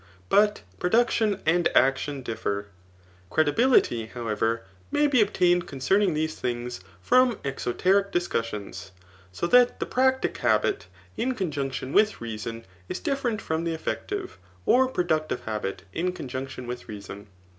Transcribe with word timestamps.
But 0.29 0.63
production 0.79 1.41
and 1.45 1.69
action 1.75 2.23
differ* 2.23 2.65
CredibUity, 3.29 4.09
however, 4.09 4.63
may 4.89 5.05
be 5.05 5.21
obtained 5.21 5.67
concern* 5.67 6.01
ing 6.01 6.13
these 6.15 6.33
things 6.33 6.79
from 7.03 7.37
exoteric 7.45 8.11
discussions; 8.11 8.93
so 9.31 9.45
that 9.45 9.79
the 9.79 9.85
practic 9.85 10.35
habit 10.39 10.87
in 11.17 11.35
conjunction 11.35 11.93
with 11.93 12.19
reason, 12.19 12.65
is 12.89 12.99
different 12.99 13.43
from 13.43 13.63
the 13.63 13.75
effective, 13.75 14.39
or 14.65 14.87
productive 14.89 15.41
habit 15.43 15.83
in 15.93 16.13
conjunction 16.13 16.65
with 16.65 16.89
reason. 16.89 17.27